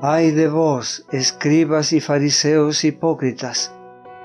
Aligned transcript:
Ai 0.00 0.30
de 0.30 0.46
vós, 0.46 1.04
escribas 1.12 1.90
e 1.90 2.00
fariseus 2.00 2.84
hipócritas, 2.84 3.68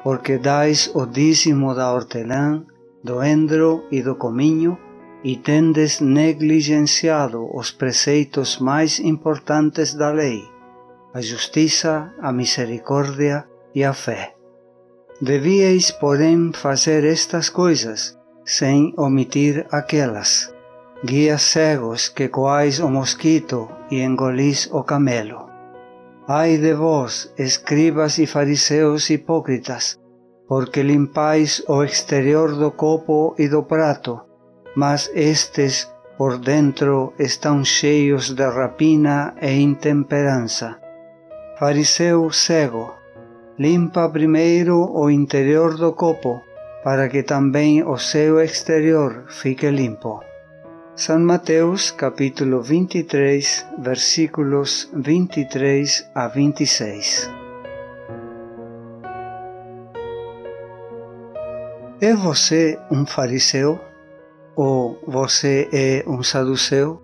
porque 0.03 0.38
dais 0.38 0.92
o 0.94 1.07
dízimo 1.07 1.73
da 1.73 1.92
hortelã, 1.92 2.63
do 3.03 3.23
endro 3.23 3.83
e 3.91 4.04
do 4.04 4.15
cominho, 4.15 4.78
e 5.23 5.36
tendes 5.36 5.99
negligenciado 5.99 7.49
os 7.58 7.72
preceitos 7.72 8.59
mais 8.59 8.99
importantes 8.99 9.96
da 9.96 10.12
lei, 10.12 10.44
a 11.12 11.22
justiça, 11.22 12.13
a 12.21 12.31
misericórdia 12.31 13.44
e 13.74 13.83
a 13.83 13.94
fé. 13.94 14.35
Devíeis, 15.19 15.90
porém, 15.90 16.52
fazer 16.53 17.03
estas 17.03 17.49
coisas, 17.49 18.16
sem 18.46 18.94
omitir 18.96 19.66
aquelas. 19.71 20.54
Guías 21.04 21.41
cegos 21.41 22.10
que 22.10 22.27
coais 22.27 22.80
o 22.80 22.88
mosquito 22.90 23.68
e 23.90 24.02
engolis 24.02 24.70
o 24.71 24.84
camelo. 24.84 25.52
Ai 26.27 26.58
de 26.58 26.73
vós, 26.73 27.34
escribas 27.38 28.18
e 28.18 28.26
fariseus 28.26 29.09
hipócritas, 29.09 30.00
porque 30.48 30.82
limpais 30.82 31.62
o 31.68 31.84
exterior 31.84 32.55
do 32.55 32.72
copo 32.72 33.36
e 33.38 33.49
do 33.49 33.63
prato, 33.63 34.22
mas 34.73 35.12
estes 35.13 35.91
por 36.18 36.38
dentro 36.38 37.12
estão 37.20 37.66
cheios 37.66 38.30
de 38.30 38.48
rapina 38.48 39.36
e 39.41 39.52
intemperança. 39.59 40.80
Fariseu 41.59 42.32
cego, 42.32 42.94
limpa 43.60 44.08
primeiro 44.08 44.77
o 44.94 45.10
interior 45.10 45.76
do 45.76 45.91
copo, 45.91 46.41
para 46.85 47.10
que 47.10 47.24
também 47.24 47.84
o 47.84 47.98
seu 47.98 48.40
exterior 48.40 49.26
fique 49.27 49.70
limpo. 49.70 50.21
São 50.96 51.20
Mateus 51.20 51.90
capítulo 51.90 52.62
23, 52.62 53.66
versículos 53.80 54.91
23 54.94 56.08
a 56.13 56.27
26. 56.27 57.32
É 62.00 62.13
você 62.13 62.77
um 62.91 63.08
fariseu? 63.08 63.80
Ou 64.55 65.02
você 65.08 65.67
é 65.73 66.03
um 66.08 66.22
saduceu? 66.22 67.02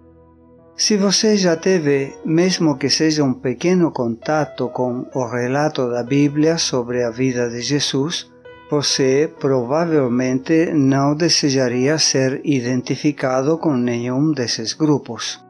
Se 0.77 0.95
você 0.95 1.35
já 1.35 1.57
teve, 1.57 2.15
mesmo 2.23 2.77
que 2.77 2.91
seja 2.91 3.23
um 3.23 3.33
pequeno 3.33 3.91
contato 3.91 4.69
com 4.69 5.09
o 5.15 5.25
relato 5.25 5.89
da 5.89 6.03
Bíblia 6.03 6.59
sobre 6.59 7.03
a 7.03 7.09
vida 7.09 7.49
de 7.49 7.59
Jesus, 7.61 8.31
você 8.69 9.33
provavelmente 9.39 10.71
não 10.73 11.15
desejaria 11.15 11.97
ser 11.97 12.39
identificado 12.43 13.57
com 13.57 13.75
nenhum 13.75 14.31
desses 14.31 14.73
grupos. 14.73 15.43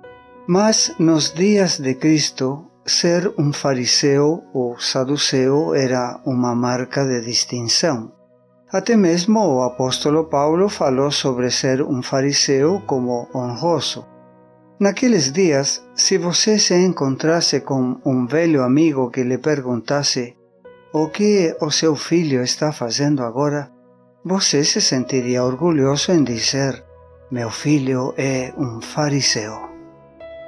Mas 0.48 0.96
nos 0.98 1.34
dias 1.34 1.78
de 1.78 1.96
Cristo, 1.96 2.66
ser 2.86 3.32
um 3.38 3.52
fariseu 3.52 4.44
ou 4.54 4.80
saduceu 4.80 5.76
era 5.76 6.22
uma 6.26 6.56
marca 6.56 7.06
de 7.06 7.22
distinção. 7.22 8.12
Até 8.72 8.96
mesmo 8.96 9.40
o 9.40 9.64
apóstolo 9.64 10.26
Paulo 10.26 10.70
falou 10.70 11.12
sobre 11.12 11.52
ser 11.52 11.82
um 11.82 12.02
fariseu 12.02 12.82
como 12.88 13.28
honroso. 13.36 14.06
Naqueles 14.80 15.32
dias, 15.32 15.84
se 15.94 16.18
você 16.18 16.58
se 16.58 16.74
encontrasse 16.74 17.60
com 17.60 18.00
um 18.06 18.26
velho 18.26 18.64
amigo 18.64 19.12
que 19.12 19.24
lhe 19.24 19.38
perguntasse 19.38 20.39
o 20.92 21.08
que 21.10 21.56
o 21.62 21.70
seu 21.70 21.96
filho 21.96 22.42
está 22.42 22.72
fazendo 22.72 23.24
agora, 23.24 23.70
você 24.26 24.64
se 24.64 24.82
sentiria 24.82 25.44
orgulhoso 25.44 26.12
em 26.12 26.24
dizer: 26.24 26.84
Meu 27.32 27.50
filho 27.50 28.14
é 28.18 28.54
um 28.58 28.82
fariseu. 28.82 29.70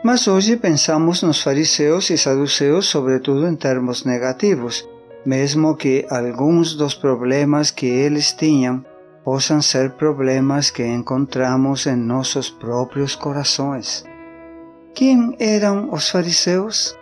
Mas 0.04 0.28
hoje 0.28 0.58
pensamos 0.58 1.22
nos 1.22 1.42
fariseus 1.42 2.10
e 2.10 2.18
saduceus, 2.18 2.88
sobretudo 2.88 3.48
em 3.48 3.56
termos 3.56 4.04
negativos, 4.04 4.88
mesmo 5.24 5.76
que 5.76 6.06
alguns 6.10 6.74
dos 6.74 6.96
problemas 6.96 7.70
que 7.70 7.86
eles 7.86 8.34
tinham 8.34 8.84
possam 9.24 9.62
ser 9.62 9.92
problemas 9.92 10.72
que 10.72 10.84
encontramos 10.84 11.86
em 11.86 11.96
nossos 11.96 12.50
próprios 12.50 13.16
corações. 13.16 14.04
Quem 14.96 15.36
eram 15.40 15.94
os 15.94 16.10
fariseus? 16.10 16.98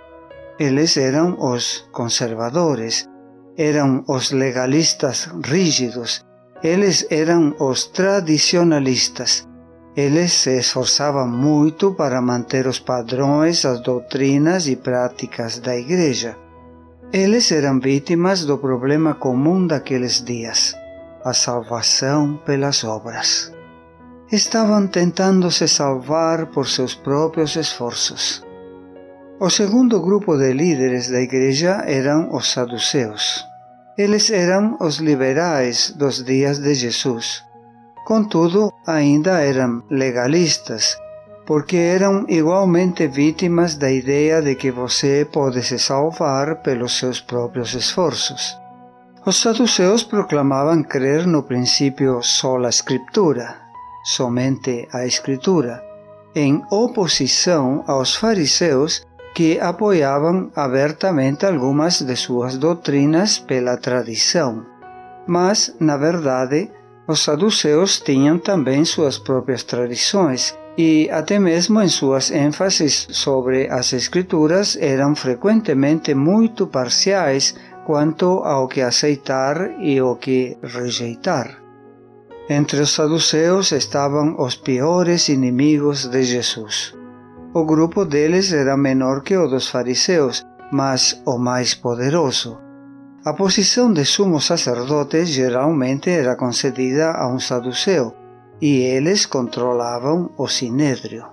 Eles 0.59 0.97
eram 0.97 1.38
os 1.40 1.88
conservadores, 1.94 3.09
eram 3.59 4.06
os 4.08 4.31
legalistas 4.31 5.30
rígidos, 5.44 6.25
eles 6.64 7.06
eram 7.09 7.53
os 7.59 7.88
tradicionalistas. 7.88 9.46
Eles 9.97 10.31
se 10.31 10.58
esforçavam 10.58 11.28
muito 11.28 11.94
para 11.94 12.22
manter 12.22 12.66
os 12.68 12.80
padrões, 12.80 13.66
as 13.66 13.81
doutrinas 13.81 14.66
e 14.66 14.78
práticas 14.78 15.59
da 15.59 15.75
Igreja. 15.75 16.38
Eles 17.12 17.52
eram 17.52 17.81
vítimas 17.81 18.46
do 18.46 18.58
problema 18.58 19.14
comum 19.14 19.68
daqueles 19.68 20.24
dias, 20.24 20.74
a 21.25 21.34
salvação 21.34 22.38
pelas 22.46 22.86
obras. 22.86 23.52
Estavam 24.31 24.88
tentando 24.88 25.52
se 25.52 25.68
salvar 25.68 26.46
por 26.46 26.66
seus 26.66 26.96
próprios 26.96 27.58
esforços. 27.58 28.42
O 29.42 29.50
segundo 29.50 30.00
grupo 30.00 30.38
de 30.38 30.53
líderes 30.53 31.09
da 31.09 31.19
igreja 31.19 31.81
eram 31.86 32.34
os 32.34 32.52
saduceus. 32.52 33.49
Eles 34.00 34.32
eram 34.32 34.78
os 34.80 34.96
liberais 35.00 35.92
dos 35.92 36.24
dias 36.24 36.58
de 36.58 36.74
Jesus. 36.74 37.44
Contudo, 38.06 38.72
ainda 38.88 39.42
eram 39.42 39.84
legalistas, 39.90 40.98
porque 41.46 41.76
eram 41.76 42.26
igualmente 42.30 43.06
vítimas 43.10 43.76
da 43.76 43.92
ideia 43.92 44.42
de 44.42 44.56
que 44.56 44.72
você 44.72 45.28
pode 45.30 45.62
se 45.64 45.78
salvar 45.78 46.62
pelos 46.62 46.98
seus 46.98 47.20
próprios 47.20 47.74
esforços. 47.74 48.58
Os 49.26 49.36
saduceus 49.36 50.02
proclamavam 50.02 50.81
crer 50.81 51.28
no 51.28 51.44
princípio 51.44 52.24
sola 52.24 52.70
escritura, 52.70 53.54
somente 54.06 54.88
a 54.94 55.06
escritura, 55.06 55.84
em 56.34 56.64
oposição 56.72 57.84
aos 57.86 58.16
fariseus 58.16 59.06
que 59.39 59.57
apoiavam 59.57 60.51
abertamente 60.53 61.45
algumas 61.45 62.01
de 62.01 62.13
suas 62.17 62.57
doutrinas 62.57 63.39
pela 63.39 63.77
tradição. 63.77 64.66
Mas, 65.25 65.73
na 65.79 65.95
verdade, 65.95 66.69
os 67.07 67.23
saduceus 67.23 68.01
tinham 68.01 68.38
também 68.38 68.83
suas 68.83 69.17
próprias 69.17 69.63
tradições 69.63 70.53
e 70.77 71.09
até 71.09 71.39
mesmo 71.39 71.81
em 71.81 71.88
suas 71.88 72.31
ênfases 72.31 73.07
sobre 73.11 73.69
as 73.72 73.94
escrituras 73.94 74.77
eram 74.77 75.16
frequentemente 75.16 76.13
muito 76.13 76.67
parciais 76.67 77.56
quanto 77.85 78.44
ao 78.44 78.67
que 78.67 78.81
aceitar 78.81 79.56
e 79.79 80.01
o 80.01 80.17
que 80.17 80.57
rejeitar. 80.61 81.63
Entre 82.50 82.81
os 82.81 82.91
saduceus 82.91 83.71
estavam 83.71 84.35
os 84.38 84.57
piores 84.57 85.29
inimigos 85.29 86.06
de 86.07 86.23
Jesus. 86.23 86.99
O 87.52 87.66
grupo 87.66 88.06
deles 88.06 88.54
era 88.54 88.78
menor 88.78 89.24
que 89.24 89.36
o 89.36 89.48
dos 89.48 89.70
fariseus, 89.70 90.46
mas 90.72 91.20
o 91.26 91.40
mais 91.40 91.74
poderoso. 91.74 92.60
A 93.26 93.34
posição 93.34 93.92
de 93.92 94.06
sumo 94.06 94.40
sacerdote 94.40 95.26
geralmente 95.26 96.12
era 96.12 96.36
concedida 96.36 97.12
a 97.12 97.28
um 97.28 97.40
saduceu, 97.40 98.14
e 98.62 98.82
eles 98.82 99.26
controlavam 99.26 100.30
o 100.38 100.48
sinédrio. 100.48 101.26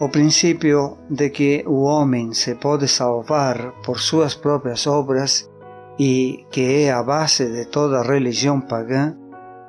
O 0.00 0.08
princípio 0.08 0.96
de 1.10 1.28
que 1.28 1.64
o 1.66 1.82
homem 1.82 2.32
se 2.32 2.54
pode 2.54 2.88
salvar 2.88 3.72
por 3.84 4.00
suas 4.00 4.34
próprias 4.34 4.86
obras 4.86 5.50
e 5.98 6.46
que 6.50 6.84
é 6.84 6.92
a 6.92 7.02
base 7.02 7.46
de 7.52 7.66
toda 7.66 8.02
religião 8.02 8.58
pagã, 8.58 9.14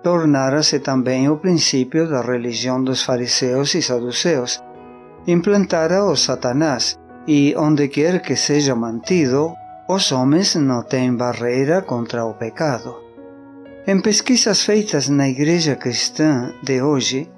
tornara-se 0.02 0.80
também 0.80 1.30
o 1.30 1.36
princípio 1.36 2.10
da 2.10 2.22
religião 2.22 2.82
dos 2.82 3.04
fariseus 3.04 3.76
e 3.76 3.82
saduceus, 3.82 4.64
implantara 5.28 6.04
o 6.04 6.16
Satanás, 6.16 6.98
e 7.28 7.54
onde 7.58 7.88
quer 7.88 8.22
que 8.22 8.36
seja 8.36 8.76
mantido, 8.76 9.54
os 9.88 10.12
homens 10.12 10.56
não 10.56 10.84
têm 10.84 11.16
barreira 11.16 11.82
contra 11.82 12.26
o 12.26 12.34
pecado. 12.34 12.96
Em 13.86 14.00
pesquisas 14.00 14.64
feitas 14.64 15.10
na 15.10 15.28
Igreja 15.28 15.76
Cristã 15.76 16.54
de 16.64 16.82
hoje, 16.82 17.30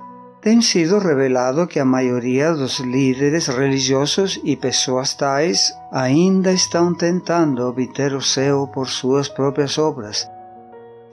tem 0.41 0.61
sido 0.61 0.99
revelado 0.99 1.65
que 1.65 1.79
a 1.79 1.85
maioria 1.85 2.51
dos 2.53 2.79
líderes 2.79 3.47
religiosos 3.47 4.39
e 4.43 4.57
pessoas 4.57 5.13
tais 5.13 5.73
ainda 5.89 6.51
estão 6.51 6.93
tentando 6.93 7.65
obter 7.65 8.13
o 8.13 8.21
céu 8.21 8.67
por 8.67 8.89
suas 8.89 9.29
próprias 9.29 9.77
obras. 9.77 10.29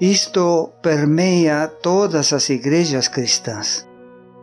Isto 0.01 0.73
permeia 0.83 1.69
todas 1.69 2.33
as 2.33 2.51
igrejas 2.51 3.07
cristãs. 3.07 3.87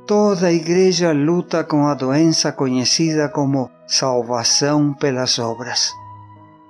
Toda 0.08 0.48
a 0.48 0.54
igreja 0.54 1.12
luta 1.12 1.66
com 1.66 1.86
a 1.86 1.94
doença 1.94 2.54
conhecida 2.54 3.28
como 3.28 3.70
salvação 3.86 4.94
pelas 4.94 5.38
obras. 5.38 5.92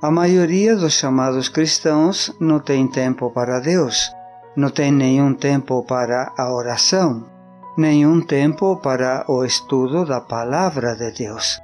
A 0.02 0.10
maioria 0.10 0.76
dos 0.76 0.94
chamados 0.94 1.48
cristãos 1.48 2.36
não 2.40 2.60
tem 2.60 2.88
tempo 2.88 3.30
para 3.30 3.60
Deus, 3.60 4.12
não 4.56 4.72
tem 4.72 4.92
nenhum 4.92 5.36
tempo 5.36 5.84
para 5.84 6.34
a 6.36 6.52
oração, 6.52 7.28
nenhum 7.78 8.22
tempo 8.22 8.76
para 8.78 9.24
o 9.28 9.46
estudo 9.46 10.04
da 10.04 10.20
palavra 10.20 10.96
de 10.96 11.12
Deus. 11.12 11.62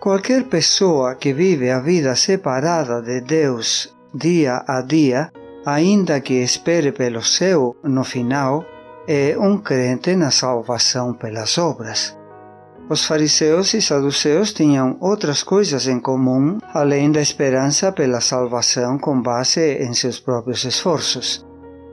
Qualquer 0.00 0.44
pessoa 0.44 1.16
que 1.16 1.32
vive 1.32 1.68
a 1.68 1.80
vida 1.80 2.14
separada 2.14 3.02
de 3.02 3.20
Deus 3.22 3.92
dia 4.14 4.62
a 4.68 4.80
dia, 4.82 5.32
ainda 5.66 6.20
que 6.20 6.34
espere 6.34 6.92
pelo 6.92 7.24
céu 7.24 7.74
no 7.82 8.04
final, 8.04 8.64
é 9.06 9.36
um 9.38 9.58
crente 9.58 10.14
na 10.14 10.30
salvação 10.30 11.12
pelas 11.12 11.58
obras. 11.58 12.16
Os 12.88 13.04
fariseus 13.04 13.72
e 13.74 13.80
saduceus 13.80 14.52
tinham 14.52 14.96
outras 15.00 15.42
coisas 15.42 15.86
em 15.86 15.98
comum 15.98 16.58
além 16.74 17.10
da 17.10 17.20
esperança 17.20 17.90
pela 17.92 18.20
salvação 18.20 18.98
com 18.98 19.20
base 19.20 19.78
em 19.78 19.94
seus 19.94 20.20
próprios 20.20 20.64
esforços. 20.64 21.46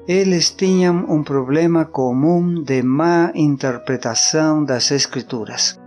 Eles 0.07 0.49
tinham 0.49 1.05
um 1.07 1.23
problema 1.23 1.85
comum 1.85 2.63
de 2.63 2.81
má 2.81 3.31
interpretação 3.35 4.63
das 4.63 4.89
Escrituras. 4.91 5.79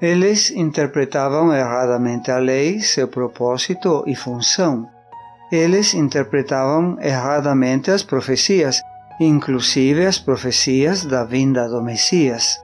Eles 0.00 0.50
interpretavam 0.50 1.52
erradamente 1.52 2.30
a 2.30 2.38
lei, 2.38 2.80
seu 2.80 3.08
propósito 3.08 4.04
e 4.06 4.14
função. 4.14 4.88
Eles 5.50 5.94
interpretavam 5.94 6.98
erradamente 7.00 7.90
as 7.90 8.02
profecias, 8.02 8.80
inclusive 9.20 10.06
as 10.06 10.18
profecias 10.18 11.04
da 11.04 11.24
vinda 11.24 11.68
do 11.68 11.82
Messias. 11.82 12.58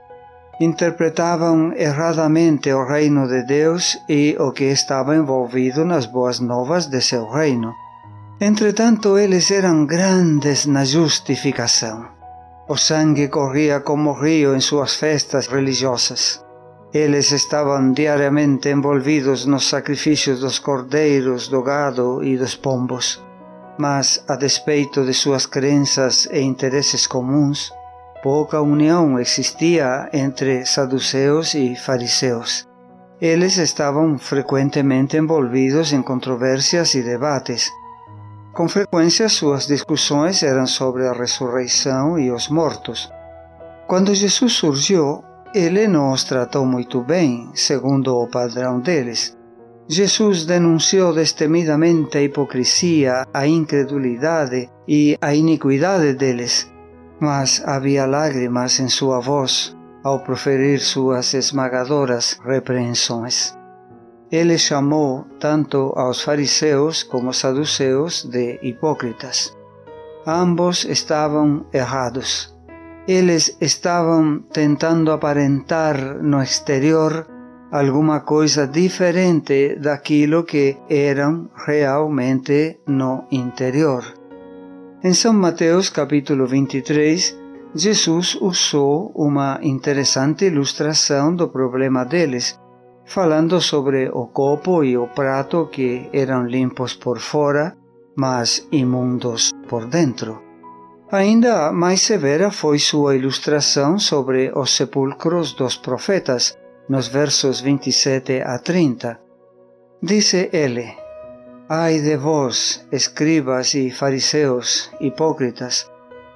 Interpretavam 0.59 1.73
erradamente 1.73 2.71
o 2.71 2.85
reino 2.85 3.27
de 3.27 3.43
Deus 3.43 3.97
e 4.07 4.37
o 4.39 4.51
que 4.51 4.65
estava 4.65 5.15
envolvido 5.15 5.83
nas 5.83 6.05
boas 6.05 6.39
novas 6.39 6.87
de 6.87 7.01
seu 7.01 7.29
reino. 7.29 7.73
Entretanto, 8.39 9.17
eles 9.17 9.51
eram 9.51 9.85
grandes 9.85 10.65
na 10.65 10.85
justificação. 10.85 12.07
O 12.67 12.77
sangue 12.77 13.27
corria 13.27 13.79
como 13.79 14.13
rio 14.13 14.55
em 14.55 14.61
suas 14.61 14.95
festas 14.95 15.47
religiosas. 15.47 16.43
Eles 16.93 17.31
estavam 17.31 17.91
diariamente 17.91 18.69
envolvidos 18.69 19.45
nos 19.45 19.67
sacrifícios 19.67 20.39
dos 20.39 20.59
cordeiros, 20.59 21.49
do 21.49 21.61
gado 21.61 22.23
e 22.23 22.37
dos 22.37 22.55
pombos. 22.55 23.24
Mas, 23.77 24.23
a 24.27 24.35
despeito 24.35 25.05
de 25.05 25.13
suas 25.13 25.45
crenças 25.45 26.27
e 26.31 26.39
interesses 26.39 27.05
comuns, 27.05 27.71
pouca 28.23 28.61
união 28.61 29.19
existia 29.19 30.09
entre 30.13 30.65
saduceus 30.65 31.53
e 31.53 31.75
fariseus. 31.75 32.65
Eles 33.19 33.57
estavam 33.57 34.17
frequentemente 34.17 35.17
envolvidos 35.17 35.93
em 35.93 36.01
controvérsias 36.01 36.95
e 36.95 37.03
debates. 37.03 37.69
Com 38.53 38.67
frequência, 38.69 39.27
suas 39.27 39.67
discussões 39.67 40.41
eram 40.41 40.65
sobre 40.65 41.07
a 41.07 41.13
ressurreição 41.13 42.17
e 42.17 42.31
os 42.31 42.47
mortos. 42.47 43.11
Quando 43.87 44.15
Jesus 44.15 44.53
surgiu, 44.53 45.23
ele 45.53 45.87
não 45.87 46.11
os 46.11 46.23
tratou 46.23 46.65
muito 46.65 47.01
bem, 47.01 47.49
segundo 47.53 48.15
o 48.15 48.27
padrão 48.27 48.79
deles. 48.79 49.37
Jesus 49.87 50.45
denunciou 50.45 51.13
destemidamente 51.13 52.17
a 52.17 52.21
hipocrisia, 52.21 53.27
a 53.33 53.45
incredulidade 53.45 54.69
e 54.87 55.17
a 55.21 55.33
iniquidade 55.35 56.13
deles, 56.13 56.71
mas 57.19 57.61
havia 57.65 58.05
lágrimas 58.05 58.79
em 58.79 58.89
sua 58.89 59.19
voz 59.19 59.75
ao 60.03 60.19
proferir 60.19 60.79
suas 60.79 61.33
esmagadoras 61.33 62.39
repreensões. 62.43 63.55
Ele 64.31 64.57
chamou 64.57 65.25
tanto 65.39 65.93
aos 65.95 66.21
fariseus 66.21 67.03
como 67.03 67.27
aos 67.27 67.37
saduceus 67.37 68.23
de 68.23 68.59
hipócritas. 68.63 69.55
Ambos 70.25 70.83
estavam 70.85 71.65
errados 71.71 72.55
eles 73.07 73.55
estavam 73.61 74.39
tentando 74.51 75.11
aparentar 75.11 75.95
no 76.23 76.41
exterior 76.41 77.27
alguma 77.75 78.21
coisa 78.21 78.65
diferente 78.67 79.75
daquilo 79.75 80.45
que 80.45 80.77
eram 80.89 81.49
realmente 81.67 82.79
no 82.87 83.25
interior. 83.29 84.01
Em 85.03 85.13
São 85.13 85.33
Mateus 85.33 85.89
capítulo 85.89 86.47
23, 86.47 87.37
Jesus 87.75 88.37
usou 88.39 89.11
uma 89.13 89.59
interessante 89.61 90.45
ilustração 90.45 91.35
do 91.35 91.49
problema 91.49 92.05
deles, 92.05 92.57
falando 93.05 93.59
sobre 93.59 94.07
o 94.07 94.27
copo 94.27 94.81
e 94.81 94.97
o 94.97 95.07
prato 95.07 95.67
que 95.67 96.09
eram 96.13 96.47
limpos 96.47 96.93
por 96.93 97.19
fora, 97.19 97.75
mas 98.15 98.65
imundos 98.71 99.51
por 99.67 99.85
dentro. 99.85 100.41
Ainda 101.11 101.73
mais 101.73 102.01
severa 102.01 102.49
foi 102.51 102.79
sua 102.79 103.17
ilustração 103.17 103.99
sobre 103.99 104.49
os 104.55 104.73
sepulcros 104.73 105.51
dos 105.51 105.75
profetas, 105.75 106.57
nos 106.89 107.07
versos 107.07 107.61
27 107.61 108.41
a 108.41 108.59
30. 108.59 109.19
Disse 110.01 110.49
ele: 110.51 110.95
Ai 111.69 112.01
de 112.01 112.17
vós, 112.17 112.85
escribas 112.91 113.73
e 113.73 113.91
fariseus, 113.91 114.91
hipócritas, 114.99 115.89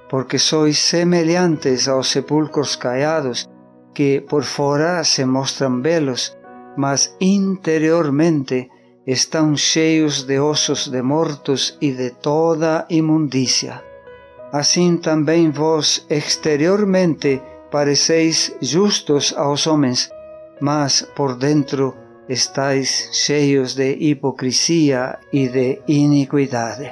porque 0.08 0.38
sois 0.38 0.78
semelhantes 0.78 1.88
aos 1.88 2.08
sepulcros 2.08 2.76
caiados, 2.76 3.48
que 3.94 4.20
por 4.20 4.44
fora 4.44 5.04
se 5.04 5.24
mostram 5.24 5.80
belos, 5.80 6.36
mas 6.76 7.14
interiormente 7.20 8.68
estão 9.06 9.56
cheios 9.56 10.24
de 10.24 10.38
ossos 10.38 10.88
de 10.88 11.02
mortos 11.02 11.76
e 11.80 11.92
de 11.92 12.10
toda 12.10 12.86
imundícia 12.88 13.90
assim 14.52 14.96
também 14.96 15.50
vós 15.50 16.04
exteriormente 16.10 17.40
pareceis 17.70 18.54
justos 18.60 19.32
aos 19.36 19.66
homens, 19.66 20.10
mas 20.60 21.02
por 21.16 21.36
dentro 21.36 21.96
estáis 22.28 23.08
cheios 23.12 23.74
de 23.74 23.96
hipocrisia 23.98 25.18
e 25.32 25.48
de 25.48 25.82
iniquidade. 25.88 26.90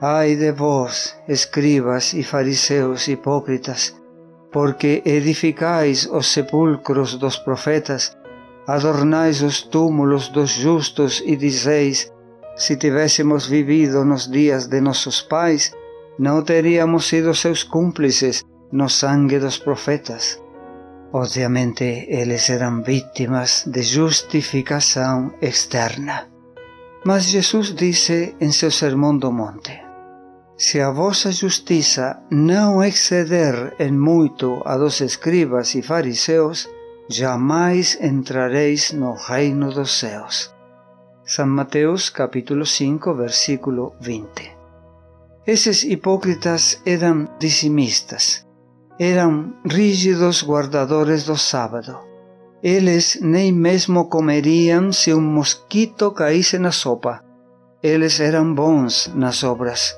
Ai 0.00 0.36
de 0.36 0.52
vós, 0.52 1.16
escribas 1.28 2.14
e 2.14 2.22
fariseus 2.22 3.08
hipócritas, 3.08 3.94
porque 4.50 5.02
edificais 5.04 6.06
os 6.06 6.28
sepulcros 6.28 7.16
dos 7.16 7.36
profetas, 7.36 8.16
adornais 8.66 9.42
os 9.42 9.62
túmulos 9.62 10.28
dos 10.28 10.50
justos 10.50 11.22
e 11.24 11.36
dizeis: 11.36 12.12
se 12.56 12.76
tivéssemos 12.76 13.46
vivido 13.46 14.04
nos 14.04 14.28
dias 14.28 14.66
de 14.66 14.80
nossos 14.80 15.22
pais, 15.22 15.72
não 16.18 16.42
teríamos 16.42 17.06
sido 17.06 17.32
seus 17.34 17.62
cúmplices 17.62 18.44
no 18.72 18.88
sangue 18.88 19.38
dos 19.38 19.58
profetas. 19.58 20.40
Obviamente, 21.12 22.06
eles 22.08 22.50
eram 22.50 22.82
vítimas 22.82 23.64
de 23.66 23.82
justificação 23.82 25.32
externa. 25.40 26.28
Mas 27.04 27.24
Jesus 27.24 27.74
disse 27.74 28.34
em 28.40 28.52
seu 28.52 28.70
Sermão 28.70 29.16
do 29.16 29.32
Monte: 29.32 29.80
Se 30.56 30.80
a 30.80 30.90
vossa 30.90 31.32
justiça 31.32 32.20
não 32.30 32.84
exceder 32.84 33.74
em 33.78 33.92
muito 33.92 34.60
a 34.66 34.76
dos 34.76 35.00
escribas 35.00 35.74
e 35.74 35.80
fariseus, 35.80 36.68
jamais 37.08 37.96
entrareis 38.02 38.92
no 38.92 39.14
reino 39.14 39.72
dos 39.72 39.98
céus. 39.98 40.54
São 41.24 41.46
Mateus 41.46 42.10
capítulo 42.10 42.66
5, 42.66 43.14
versículo 43.14 43.94
20. 44.00 44.28
Esses 45.46 45.84
hipócritas 45.84 46.82
eram 46.84 47.26
dizimistas, 47.38 48.46
eram 48.98 49.54
rígidos 49.64 50.42
guardadores 50.42 51.24
do 51.24 51.36
sábado. 51.36 51.98
Eles 52.62 53.18
nem 53.22 53.52
mesmo 53.52 54.08
comeriam 54.08 54.92
se 54.92 55.14
um 55.14 55.20
mosquito 55.20 56.10
caísse 56.10 56.58
na 56.58 56.72
sopa. 56.72 57.22
Eles 57.82 58.18
eram 58.18 58.52
bons 58.52 59.10
nas 59.14 59.44
obras, 59.44 59.96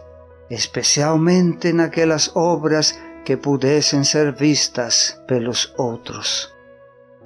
especialmente 0.50 1.72
naquelas 1.72 2.34
obras 2.36 2.98
que 3.24 3.36
pudessem 3.36 4.04
ser 4.04 4.32
vistas 4.34 5.18
pelos 5.26 5.72
outros. 5.78 6.52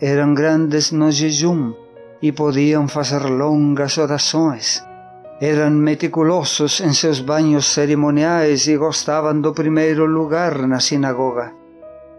Eram 0.01 0.35
grandes 0.35 0.93
no 0.93 1.11
jejum 1.11 1.75
e 2.23 2.31
podiam 2.31 2.87
fazer 2.87 3.23
longas 3.25 3.99
orações 3.99 4.83
eram 5.41 5.71
meticulosos 5.71 6.81
em 6.81 6.93
seus 6.93 7.19
banhos 7.19 7.67
cerimoniais 7.67 8.69
e 8.69 8.77
gostavam 8.77 9.41
do 9.41 9.53
primeiro 9.53 10.07
lugar 10.07 10.67
na 10.67 10.79
sinagoga, 10.79 11.53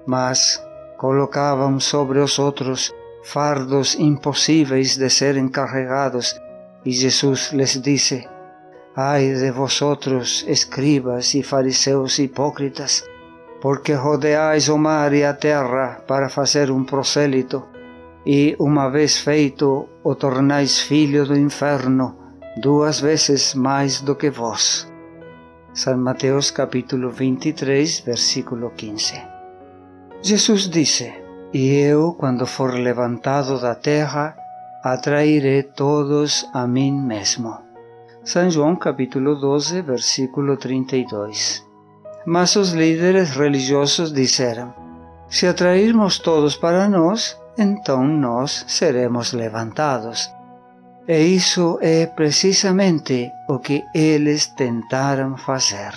mas 0.05 0.63
colocavam 0.97 1.79
sobre 1.79 2.19
os 2.19 2.39
outros 2.39 2.93
fardos 3.23 3.95
impossíveis 3.95 4.95
de 4.97 5.09
serem 5.09 5.47
carregados, 5.47 6.39
e 6.85 6.91
Jesus 6.91 7.51
lhes 7.51 7.81
disse: 7.81 8.27
Ai 8.95 9.33
de 9.33 9.51
vosotros, 9.51 10.45
escribas 10.47 11.33
e 11.33 11.43
fariseus 11.43 12.19
hipócritas, 12.19 13.03
porque 13.61 13.93
rodeais 13.93 14.69
o 14.69 14.77
mar 14.77 15.13
e 15.13 15.23
a 15.23 15.33
terra 15.33 16.01
para 16.07 16.29
fazer 16.29 16.69
um 16.69 16.83
prosélito, 16.83 17.63
e, 18.25 18.55
uma 18.59 18.89
vez 18.89 19.17
feito, 19.17 19.89
o 20.03 20.15
tornais 20.15 20.79
filho 20.79 21.25
do 21.25 21.37
inferno 21.37 22.15
duas 22.57 22.99
vezes 22.99 23.53
mais 23.53 24.01
do 24.01 24.15
que 24.15 24.29
vós. 24.29 24.87
São 25.73 25.97
Mateus 25.97 26.51
capítulo 26.51 27.09
23, 27.09 27.99
versículo 27.99 28.71
15. 28.71 29.34
Jesus 30.27 30.67
disse: 30.67 31.13
E 31.53 31.69
eu, 31.75 32.13
quando 32.13 32.47
for 32.47 32.73
levantado 32.73 33.61
da 33.61 33.75
terra, 33.75 34.35
atrairé 34.83 35.61
todos 35.61 36.49
a 36.51 36.65
mim 36.65 36.91
mesmo. 36.91 37.55
São 38.23 38.49
João 38.49 38.75
capítulo 38.75 39.35
12, 39.35 39.83
versículo 39.83 40.57
32. 40.57 41.63
Mas 42.25 42.55
os 42.55 42.71
líderes 42.71 43.35
religiosos 43.35 44.11
disseram: 44.11 44.73
Se 45.29 45.45
atrairmos 45.45 46.17
todos 46.17 46.55
para 46.55 46.89
nós, 46.89 47.39
então 47.55 48.03
nós 48.03 48.65
seremos 48.67 49.31
levantados. 49.31 50.27
E 51.07 51.19
isso 51.19 51.77
é 51.83 52.07
precisamente 52.07 53.31
o 53.47 53.59
que 53.59 53.83
eles 53.93 54.47
tentaram 54.47 55.37
fazer. 55.37 55.93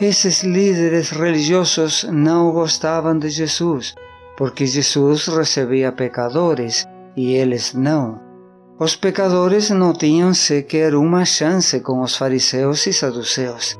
Esses 0.00 0.42
líderes 0.42 1.10
religiosos 1.10 2.04
não 2.10 2.50
gostavam 2.50 3.16
de 3.16 3.28
Jesus, 3.28 3.94
porque 4.36 4.66
Jesus 4.66 5.28
recebia 5.28 5.92
pecadores 5.92 6.84
e 7.16 7.32
eles 7.34 7.72
não. 7.74 8.20
Os 8.76 8.96
pecadores 8.96 9.70
não 9.70 9.92
tinham 9.92 10.34
sequer 10.34 10.96
uma 10.96 11.24
chance 11.24 11.78
com 11.78 12.00
os 12.00 12.16
fariseus 12.16 12.84
e 12.88 12.92
saduceus. 12.92 13.78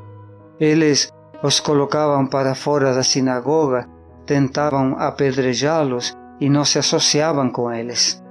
Eles 0.57 1.11
os 1.43 1.59
colocavam 1.59 2.25
para 2.27 2.55
fora 2.55 2.93
da 2.93 3.03
sinagoga, 3.03 3.85
tentavam 4.25 4.95
apedrejá-los 4.97 6.15
e 6.39 6.49
não 6.49 6.63
se 6.63 6.79
associavam 6.79 7.49
com 7.49 7.69
eles. 7.69 8.23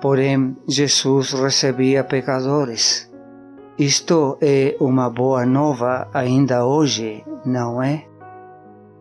Porém, 0.00 0.56
Jesus 0.68 1.32
recebia 1.32 2.04
pecadores. 2.04 3.10
Isto 3.78 4.38
é 4.40 4.76
uma 4.78 5.10
boa 5.10 5.44
nova 5.44 6.08
ainda 6.14 6.64
hoje, 6.64 7.24
não 7.44 7.82
é? 7.82 8.06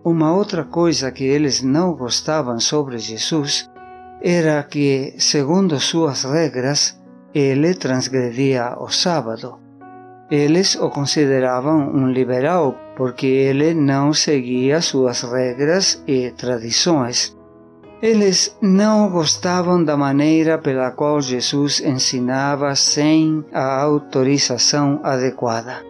Uma 0.03 0.33
outra 0.33 0.63
coisa 0.63 1.11
que 1.11 1.23
eles 1.23 1.61
não 1.61 1.93
gostavam 1.93 2.59
sobre 2.59 2.97
Jesus 2.97 3.69
era 4.19 4.63
que, 4.63 5.13
segundo 5.19 5.79
suas 5.79 6.23
regras, 6.23 6.99
ele 7.35 7.75
transgredia 7.75 8.75
o 8.79 8.89
sábado. 8.89 9.59
Eles 10.31 10.75
o 10.75 10.89
consideravam 10.89 11.91
um 11.93 12.09
liberal 12.11 12.75
porque 12.97 13.27
ele 13.27 13.75
não 13.75 14.11
seguia 14.11 14.81
suas 14.81 15.21
regras 15.21 16.03
e 16.07 16.31
tradições. 16.31 17.37
Eles 18.03 18.53
não 18.61 19.09
gostavam 19.09 19.81
da 19.81 19.95
maneira 19.95 20.57
pela 20.57 20.91
qual 20.91 21.21
Jesus 21.21 21.79
ensinava 21.79 22.75
sem 22.75 23.45
a 23.53 23.81
autorização 23.81 24.99
adequada. 25.01 25.81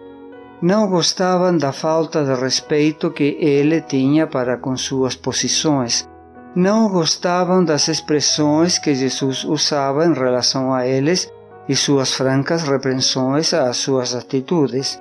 Não 0.62 0.88
gostavam 0.88 1.58
da 1.58 1.72
falta 1.72 2.22
de 2.24 2.40
respeito 2.40 3.10
que 3.10 3.36
ele 3.40 3.80
tinha 3.80 4.28
para 4.28 4.56
com 4.56 4.76
suas 4.76 5.16
posições. 5.16 6.08
Não 6.54 6.88
gostavam 6.88 7.64
das 7.64 7.88
expressões 7.88 8.78
que 8.78 8.94
Jesus 8.94 9.42
usava 9.42 10.06
em 10.06 10.14
relação 10.14 10.72
a 10.72 10.86
eles 10.86 11.28
e 11.68 11.74
suas 11.74 12.14
francas 12.14 12.62
repreensões 12.62 13.52
às 13.52 13.78
suas 13.78 14.14
atitudes. 14.14 15.00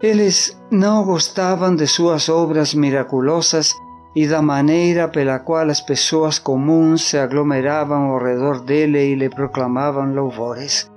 Eles 0.00 0.56
não 0.70 1.04
gostavam 1.04 1.74
de 1.74 1.88
suas 1.88 2.28
obras 2.28 2.72
miraculosas 2.72 3.74
e 4.16 4.26
da 4.26 4.40
maneira 4.40 5.08
pela 5.08 5.38
qual 5.38 5.68
as 5.68 5.82
pessoas 5.82 6.38
comuns 6.38 7.02
se 7.02 7.18
aglomeravam 7.18 8.12
ao 8.12 8.18
redor 8.18 8.64
dele 8.64 9.12
e 9.12 9.14
lhe 9.14 9.28
proclamavam 9.28 10.14
louvores. 10.14 10.90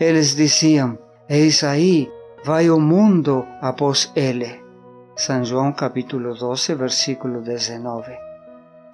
Eles 0.00 0.34
diziam: 0.34 0.98
Eis 1.28 1.62
aí, 1.62 2.10
vai 2.42 2.70
o 2.70 2.80
mundo 2.80 3.44
após 3.60 4.10
ele. 4.16 4.64
São 5.14 5.44
João 5.44 5.70
capítulo 5.70 6.34
12, 6.34 6.74
versículo 6.74 7.42
19. 7.42 8.12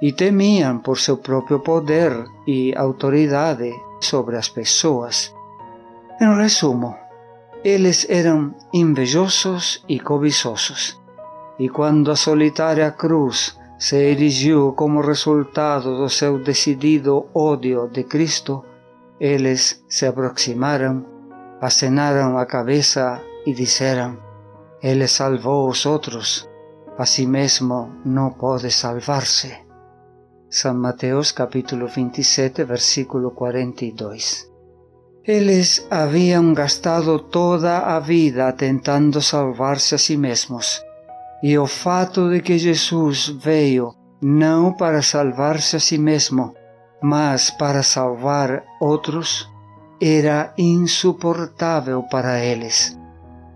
E 0.00 0.12
temiam 0.12 0.78
por 0.78 0.98
seu 0.98 1.18
próprio 1.18 1.60
poder 1.60 2.12
e 2.44 2.74
autoridade 2.76 3.72
sobre 4.00 4.36
as 4.36 4.48
pessoas. 4.48 5.32
Em 6.20 6.36
resumo, 6.36 6.96
eles 7.62 8.06
eram 8.10 8.52
invejosos 8.72 9.84
e 9.88 10.00
cobiçosos. 10.00 11.01
E 11.64 11.68
quando 11.68 12.10
a 12.10 12.16
solitária 12.16 12.90
cruz 12.90 13.56
se 13.78 13.96
erigiu 14.12 14.72
como 14.72 15.00
resultado 15.12 15.96
do 15.96 16.08
seu 16.08 16.42
decidido 16.42 17.12
ódio 17.32 17.88
de 17.88 18.02
Cristo, 18.02 18.64
eles 19.20 19.84
se 19.88 20.04
aproximaram, 20.04 21.06
acenaram 21.60 22.36
a 22.36 22.44
cabeça 22.46 23.22
e 23.46 23.54
disseram: 23.54 24.18
Ele 24.82 25.06
salvou 25.06 25.68
os 25.68 25.86
outros, 25.86 26.50
a 26.98 27.06
si 27.06 27.28
mesmo 27.28 27.92
não 28.04 28.30
pode 28.32 28.68
salvar-se. 28.72 29.56
São 30.50 30.74
Mateus 30.74 31.30
capítulo 31.30 31.86
27, 31.86 32.64
versículo 32.64 33.30
42. 33.30 34.50
Eles 35.24 35.86
haviam 35.88 36.52
gastado 36.54 37.20
toda 37.20 37.78
a 37.94 38.00
vida 38.00 38.52
tentando 38.52 39.22
salvar-se 39.22 39.94
a 39.94 39.98
si 39.98 40.16
mesmos. 40.16 40.82
E 41.42 41.58
o 41.58 41.66
fato 41.66 42.30
de 42.30 42.40
que 42.40 42.56
Jesus 42.58 43.28
veio 43.28 43.94
não 44.20 44.72
para 44.72 45.02
salvar-se 45.02 45.76
a 45.76 45.80
si 45.80 45.98
mesmo, 45.98 46.54
mas 47.02 47.50
para 47.50 47.82
salvar 47.82 48.62
outros, 48.80 49.50
era 50.00 50.52
insuportável 50.56 52.02
para 52.04 52.38
eles. 52.44 52.98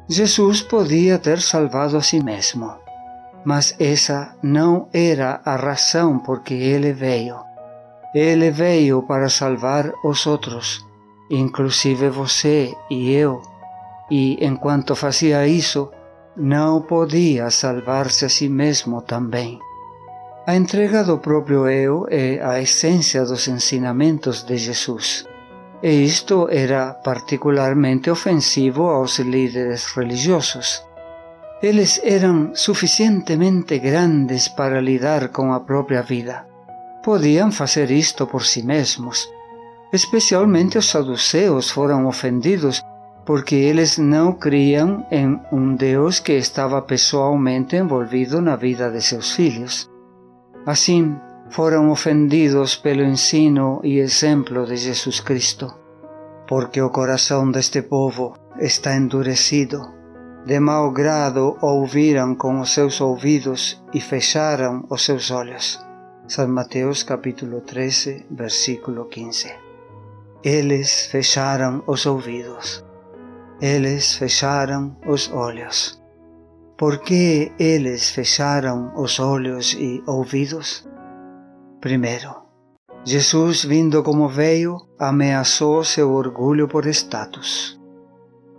Jesus 0.08 0.62
podia 0.62 1.18
ter 1.18 1.40
salvado 1.40 1.96
a 1.96 2.02
si 2.02 2.22
mesmo, 2.22 2.74
mas 3.44 3.74
essa 3.78 4.36
não 4.42 4.88
era 4.92 5.40
a 5.44 5.56
razão 5.56 6.18
por 6.18 6.42
que 6.42 6.54
ele 6.54 6.92
veio. 6.92 7.36
Ele 8.14 8.50
veio 8.50 9.02
para 9.02 9.28
salvar 9.28 9.92
os 10.04 10.26
outros 10.26 10.86
inclusive 11.30 12.08
você 12.08 12.74
e 12.90 13.12
eu, 13.12 13.42
e 14.10 14.44
enquanto 14.44 14.94
fazia 14.94 15.46
isso, 15.46 15.90
não 16.36 16.82
podia 16.82 17.50
salvar-se 17.50 18.24
a 18.24 18.28
si 18.28 18.48
mesmo 18.48 19.02
também. 19.02 19.58
A 20.46 20.54
entrega 20.54 21.02
do 21.02 21.18
próprio 21.18 21.68
eu 21.68 22.06
é 22.10 22.40
a 22.42 22.60
essência 22.60 23.24
dos 23.24 23.48
ensinamentos 23.48 24.42
de 24.44 24.56
Jesus. 24.56 25.26
E 25.82 26.04
isto 26.04 26.48
era 26.50 26.94
particularmente 26.94 28.10
ofensivo 28.10 28.88
aos 28.88 29.18
líderes 29.18 29.86
religiosos. 29.86 30.82
Eles 31.62 32.00
eram 32.04 32.54
suficientemente 32.54 33.78
grandes 33.78 34.46
para 34.48 34.80
lidar 34.80 35.28
com 35.28 35.52
a 35.52 35.60
própria 35.60 36.02
vida. 36.02 36.46
Podiam 37.02 37.50
fazer 37.50 37.90
isto 37.90 38.26
por 38.26 38.44
si 38.44 38.62
mesmos, 38.62 39.28
Especialmente 39.92 40.78
os 40.78 40.90
saduceus 40.90 41.70
foram 41.70 42.06
ofendidos 42.06 42.82
porque 43.26 43.56
eles 43.56 43.98
não 43.98 44.32
criam 44.32 45.04
em 45.10 45.38
um 45.50 45.74
Deus 45.74 46.20
que 46.20 46.32
estava 46.32 46.80
pessoalmente 46.80 47.74
envolvido 47.74 48.40
na 48.40 48.54
vida 48.54 48.88
de 48.88 49.02
seus 49.02 49.32
filhos. 49.32 49.90
Assim, 50.64 51.18
foram 51.50 51.90
ofendidos 51.90 52.76
pelo 52.76 53.02
ensino 53.02 53.80
e 53.82 53.98
exemplo 53.98 54.64
de 54.64 54.76
Jesus 54.76 55.18
Cristo, 55.18 55.66
porque 56.46 56.80
o 56.80 56.90
coração 56.90 57.50
deste 57.50 57.82
povo 57.82 58.34
está 58.60 58.94
endurecido. 58.94 59.80
De 60.46 60.60
mau 60.60 60.92
grado 60.92 61.56
ouviram 61.60 62.36
com 62.36 62.60
os 62.60 62.72
seus 62.72 63.00
ouvidos 63.00 63.82
e 63.92 64.00
fecharam 64.00 64.84
os 64.88 65.04
seus 65.04 65.32
olhos. 65.32 65.84
São 66.28 66.46
Mateus 66.46 67.02
capítulo 67.02 67.60
13, 67.60 68.26
versículo 68.30 69.06
15. 69.06 69.52
Eles 70.44 71.06
fecharam 71.06 71.82
os 71.88 72.06
ouvidos. 72.06 72.85
Eles 73.60 74.14
fecharam 74.16 74.96
os 75.06 75.30
olhos. 75.32 75.98
Por 76.76 76.98
que 76.98 77.50
eles 77.58 78.10
fecharam 78.10 78.92
os 78.94 79.18
olhos 79.18 79.72
e 79.72 80.02
ouvidos? 80.06 80.86
Primeiro, 81.80 82.34
Jesus, 83.02 83.64
vindo 83.64 84.02
como 84.02 84.28
veio, 84.28 84.76
ameaçou 84.98 85.82
seu 85.84 86.10
orgulho 86.10 86.68
por 86.68 86.84
status. 86.86 87.80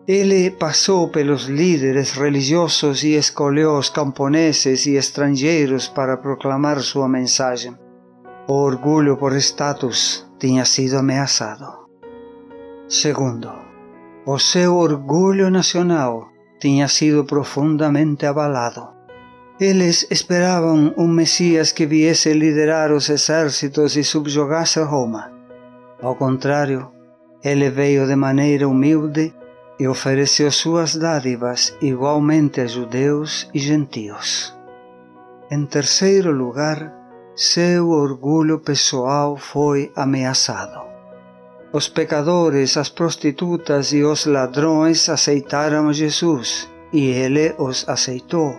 Ele 0.08 0.50
passou 0.50 1.10
pelos 1.10 1.44
líderes 1.44 2.14
religiosos 2.14 3.04
e 3.04 3.14
escolheu 3.14 3.78
os 3.78 3.90
camponeses 3.92 4.88
e 4.88 4.96
estrangeiros 4.96 5.88
para 5.88 6.18
proclamar 6.18 6.80
sua 6.80 7.08
mensagem. 7.08 7.78
O 8.48 8.54
orgulho 8.54 9.16
por 9.18 9.36
status 9.36 10.26
tinha 10.40 10.66
sido 10.66 10.98
ameaçado. 10.98 11.86
Segundo, 12.88 13.67
o 14.28 14.38
seu 14.38 14.76
orgulho 14.76 15.50
nacional 15.50 16.28
tinha 16.60 16.90
sido 16.90 17.24
profundamente 17.24 18.26
abalado. 18.26 18.90
Eles 19.58 20.06
esperavam 20.12 20.94
um 20.98 21.08
Messias 21.08 21.72
que 21.72 21.86
viesse 21.86 22.34
liderar 22.34 22.92
os 22.92 23.10
exércitos 23.10 23.96
e 23.96 24.04
subjugasse 24.04 24.82
Roma. 24.82 25.32
Ao 26.02 26.14
contrário, 26.14 26.92
ele 27.42 27.70
veio 27.70 28.06
de 28.06 28.18
maneira 28.18 28.68
humilde 28.68 29.34
e 29.80 29.88
ofereceu 29.88 30.52
suas 30.52 30.94
dádivas 30.94 31.74
igualmente 31.82 32.60
a 32.60 32.68
judeus 32.68 33.50
e 33.54 33.60
gentios. 33.60 34.54
Em 35.50 35.66
terceiro 35.66 36.34
lugar, 36.34 36.94
seu 37.34 37.92
orgulho 37.92 38.60
pessoal 38.60 39.38
foi 39.38 39.90
ameaçado. 39.96 40.97
Os 41.74 41.90
pecadores, 41.90 42.78
as 42.78 42.90
prostitutas 42.90 43.92
e 43.92 44.02
os 44.04 44.26
ladrões 44.26 45.10
aceitaram 45.10 45.92
Jesus 45.92 46.70
e 46.94 47.08
ele 47.08 47.54
os 47.58 47.88
aceitou. 47.88 48.58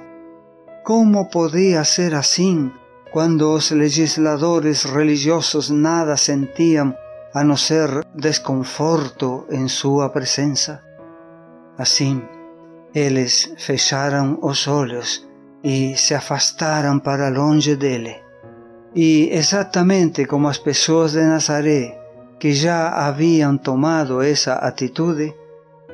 Como 0.85 1.29
podia 1.31 1.85
ser 1.85 2.15
assim 2.15 2.71
quando 3.11 3.55
os 3.55 3.71
legisladores 3.71 4.85
religiosos 4.85 5.71
nada 5.71 6.17
sentiam 6.17 6.95
a 7.35 7.43
não 7.43 7.57
ser 7.57 8.05
desconforto 8.15 9.47
em 9.51 9.69
sua 9.69 10.11
presença? 10.11 10.83
Assim, 11.79 12.23
eles 12.95 13.53
fecharam 13.57 14.39
os 14.43 14.67
olhos 14.67 15.27
e 15.65 15.97
se 15.97 16.15
afastaram 16.15 16.99
para 16.99 17.31
longe 17.31 17.75
dele. 17.77 18.17
E 18.95 19.29
exatamente 19.33 20.25
como 20.27 20.49
as 20.49 20.59
pessoas 20.59 21.13
de 21.13 21.23
Nazaré, 21.23 21.98
que 22.39 22.53
já 22.53 22.91
haviam 22.91 23.59
tomado 23.59 24.23
essa 24.23 24.55
atitude, 24.55 25.35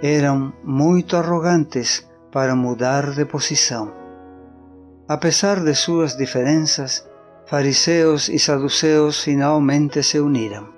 eram 0.03 0.53
muito 0.63 1.17
arrogantes 1.17 2.07
para 2.31 2.55
mudar 2.55 3.13
de 3.15 3.25
posição. 3.25 3.93
Apesar 5.09 5.61
de 5.61 5.75
suas 5.75 6.17
diferenças, 6.17 7.07
fariseus 7.47 8.29
e 8.29 8.39
saduceus 8.39 9.23
finalmente 9.23 10.03
se 10.03 10.19
uniram. 10.19 10.69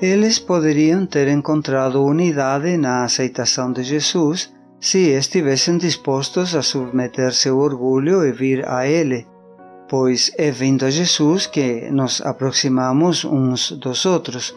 Eles 0.00 0.38
poderiam 0.38 1.06
ter 1.06 1.28
encontrado 1.28 2.04
unidade 2.04 2.76
na 2.76 3.04
aceitação 3.04 3.72
de 3.72 3.82
Jesus 3.82 4.52
se 4.78 5.10
estivessem 5.10 5.78
dispostos 5.78 6.54
a 6.54 6.62
submeter 6.62 7.32
seu 7.32 7.58
orgulho 7.58 8.24
e 8.24 8.32
vir 8.32 8.68
a 8.68 8.86
Ele, 8.86 9.26
pois 9.88 10.30
é 10.36 10.50
vindo 10.50 10.84
a 10.84 10.90
Jesus 10.90 11.46
que 11.46 11.90
nos 11.90 12.20
aproximamos 12.20 13.24
uns 13.24 13.72
dos 13.72 14.04
outros. 14.04 14.54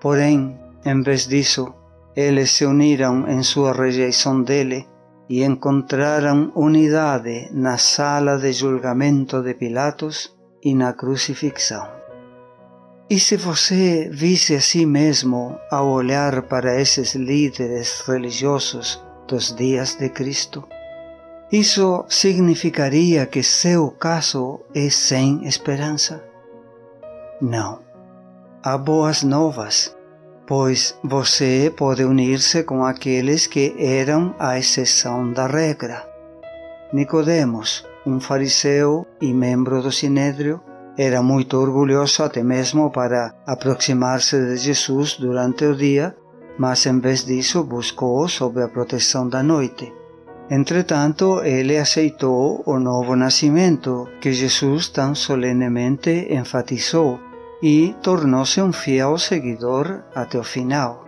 Porém, 0.00 0.58
em 0.84 1.02
vez 1.02 1.26
disso, 1.26 1.74
eles 2.16 2.50
se 2.50 2.64
uniram 2.64 3.28
em 3.28 3.42
sua 3.42 3.72
rejeição 3.72 4.42
dele 4.42 4.86
e 5.28 5.44
encontraram 5.44 6.50
unidade 6.56 7.48
na 7.52 7.78
sala 7.78 8.38
de 8.38 8.52
julgamento 8.52 9.42
de 9.42 9.54
Pilatos 9.54 10.36
e 10.62 10.74
na 10.74 10.92
crucifixão. 10.92 11.86
E 13.08 13.18
se 13.18 13.36
você 13.36 14.08
visse 14.12 14.54
a 14.54 14.60
si 14.60 14.86
mesmo 14.86 15.58
ao 15.70 15.88
olhar 15.88 16.42
para 16.42 16.80
esses 16.80 17.14
líderes 17.14 18.02
religiosos 18.06 19.02
dos 19.26 19.54
dias 19.54 19.96
de 19.96 20.08
Cristo? 20.08 20.66
Isso 21.50 22.04
significaria 22.08 23.26
que 23.26 23.42
seu 23.42 23.90
caso 23.90 24.60
é 24.74 24.88
sem 24.88 25.44
esperança? 25.46 26.22
Não. 27.40 27.89
Há 28.62 28.76
boas 28.76 29.22
novas, 29.22 29.96
pois 30.46 30.94
você 31.02 31.72
pode 31.74 32.04
unir-se 32.04 32.62
com 32.62 32.84
aqueles 32.84 33.46
que 33.46 33.74
eram 33.78 34.34
a 34.38 34.58
exceção 34.58 35.32
da 35.32 35.46
regra. 35.46 36.06
Nicodemos, 36.92 37.86
um 38.04 38.20
fariseu 38.20 39.06
e 39.18 39.32
membro 39.32 39.80
do 39.80 39.90
Sinédrio, 39.90 40.60
era 40.98 41.22
muito 41.22 41.56
orgulhoso 41.56 42.22
até 42.22 42.42
mesmo 42.42 42.90
para 42.90 43.34
aproximar-se 43.46 44.36
de 44.38 44.58
Jesus 44.58 45.14
durante 45.14 45.64
o 45.64 45.74
dia, 45.74 46.14
mas 46.58 46.84
em 46.84 47.00
vez 47.00 47.24
disso 47.24 47.64
buscou 47.64 48.28
sob 48.28 48.62
a 48.62 48.68
proteção 48.68 49.26
da 49.26 49.42
noite. 49.42 49.90
Entretanto, 50.50 51.40
ele 51.44 51.78
aceitou 51.78 52.62
o 52.66 52.78
novo 52.78 53.16
nascimento 53.16 54.06
que 54.20 54.30
Jesus 54.34 54.88
tão 54.88 55.14
solenemente 55.14 56.26
enfatizou 56.30 57.29
e 57.62 57.94
tornou-se 58.02 58.60
um 58.60 58.72
fiel 58.72 59.18
seguidor 59.18 60.02
até 60.14 60.38
o 60.38 60.44
final. 60.44 61.04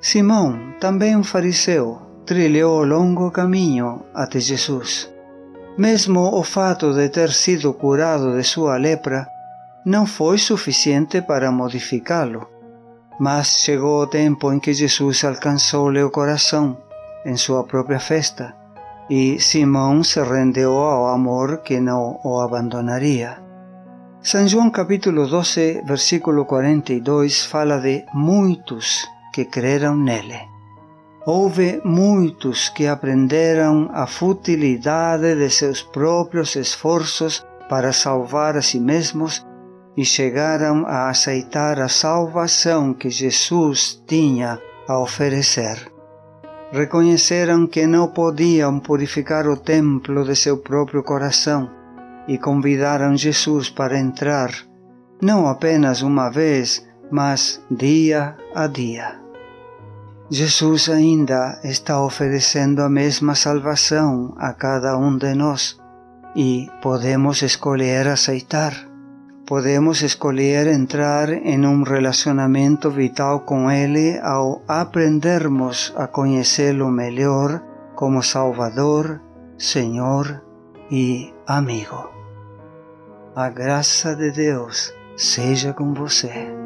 Simão, 0.00 0.74
também 0.80 1.16
um 1.16 1.24
fariseu, 1.24 2.00
trilhou 2.24 2.80
o 2.80 2.84
longo 2.84 3.30
caminho 3.30 4.02
até 4.14 4.38
Jesus. 4.38 5.12
Mesmo 5.76 6.20
o 6.20 6.42
fato 6.42 6.92
de 6.92 7.08
ter 7.08 7.30
sido 7.32 7.72
curado 7.72 8.36
de 8.36 8.44
sua 8.44 8.76
lepra 8.76 9.26
não 9.84 10.06
foi 10.06 10.38
suficiente 10.38 11.22
para 11.22 11.50
modificá-lo. 11.50 12.48
Mas 13.20 13.62
chegou 13.62 14.02
o 14.02 14.06
tempo 14.06 14.52
em 14.52 14.60
que 14.60 14.72
Jesus 14.72 15.24
alcançou-lhe 15.24 16.02
o 16.02 16.10
coração 16.10 16.76
em 17.24 17.36
sua 17.36 17.64
própria 17.64 17.98
festa 17.98 18.54
e 19.10 19.40
Simão 19.40 20.04
se 20.04 20.22
rendeu 20.22 20.72
ao 20.72 21.08
amor 21.08 21.58
que 21.58 21.80
não 21.80 22.20
o 22.22 22.40
abandonaria. 22.40 23.47
São 24.20 24.48
João 24.48 24.68
capítulo 24.68 25.28
12, 25.28 25.82
versículo 25.86 26.44
42 26.44 27.44
fala 27.44 27.78
de 27.78 28.04
muitos 28.12 29.06
que 29.32 29.44
creram 29.44 29.96
nele. 29.96 30.40
Houve 31.24 31.80
muitos 31.84 32.68
que 32.68 32.88
aprenderam 32.88 33.88
a 33.92 34.08
futilidade 34.08 35.36
de 35.36 35.48
seus 35.48 35.82
próprios 35.82 36.56
esforços 36.56 37.46
para 37.68 37.92
salvar 37.92 38.56
a 38.56 38.62
si 38.62 38.80
mesmos 38.80 39.46
e 39.96 40.04
chegaram 40.04 40.84
a 40.84 41.08
aceitar 41.08 41.78
a 41.80 41.88
salvação 41.88 42.94
que 42.94 43.10
Jesus 43.10 44.02
tinha 44.04 44.60
a 44.88 44.98
oferecer. 44.98 45.92
Reconheceram 46.72 47.68
que 47.68 47.86
não 47.86 48.08
podiam 48.08 48.80
purificar 48.80 49.46
o 49.46 49.56
templo 49.56 50.24
de 50.24 50.34
seu 50.34 50.58
próprio 50.58 51.04
coração 51.04 51.77
e 52.28 52.38
convidaram 52.38 53.16
Jesus 53.16 53.70
para 53.70 53.98
entrar, 53.98 54.52
não 55.20 55.48
apenas 55.48 56.02
uma 56.02 56.30
vez, 56.30 56.86
mas 57.10 57.60
dia 57.70 58.36
a 58.54 58.66
dia. 58.66 59.18
Jesus 60.30 60.90
ainda 60.90 61.58
está 61.64 62.04
oferecendo 62.04 62.82
a 62.82 62.88
mesma 62.88 63.34
salvação 63.34 64.34
a 64.36 64.52
cada 64.52 64.96
um 64.98 65.16
de 65.16 65.34
nós 65.34 65.80
e 66.36 66.68
podemos 66.82 67.40
escolher 67.40 68.06
aceitar. 68.06 68.74
Podemos 69.46 70.02
escolher 70.02 70.66
entrar 70.66 71.30
em 71.32 71.66
um 71.66 71.82
relacionamento 71.82 72.90
vital 72.90 73.40
com 73.40 73.70
Ele 73.70 74.18
ao 74.18 74.60
aprendermos 74.68 75.94
a 75.96 76.06
conhecê-lo 76.06 76.90
melhor 76.90 77.62
como 77.94 78.22
Salvador, 78.22 79.22
Senhor 79.56 80.44
e 80.90 81.32
amigo. 81.46 82.17
A 83.40 83.48
graça 83.50 84.16
de 84.16 84.32
Deus 84.32 84.92
seja 85.16 85.72
com 85.72 85.94
você. 85.94 86.57